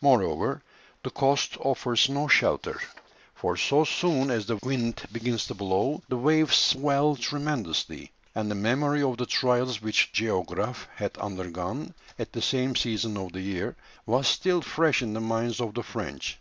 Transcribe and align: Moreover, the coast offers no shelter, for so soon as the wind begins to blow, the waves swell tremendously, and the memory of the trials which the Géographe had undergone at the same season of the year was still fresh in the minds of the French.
Moreover, 0.00 0.62
the 1.02 1.10
coast 1.10 1.56
offers 1.58 2.08
no 2.08 2.28
shelter, 2.28 2.80
for 3.34 3.56
so 3.56 3.82
soon 3.82 4.30
as 4.30 4.46
the 4.46 4.54
wind 4.62 5.02
begins 5.10 5.48
to 5.48 5.54
blow, 5.54 6.00
the 6.08 6.16
waves 6.16 6.54
swell 6.56 7.16
tremendously, 7.16 8.12
and 8.32 8.48
the 8.48 8.54
memory 8.54 9.02
of 9.02 9.16
the 9.16 9.26
trials 9.26 9.82
which 9.82 10.12
the 10.12 10.20
Géographe 10.26 10.86
had 10.94 11.18
undergone 11.18 11.92
at 12.20 12.32
the 12.32 12.40
same 12.40 12.76
season 12.76 13.16
of 13.16 13.32
the 13.32 13.40
year 13.40 13.74
was 14.06 14.28
still 14.28 14.62
fresh 14.62 15.02
in 15.02 15.12
the 15.12 15.20
minds 15.20 15.60
of 15.60 15.74
the 15.74 15.82
French. 15.82 16.38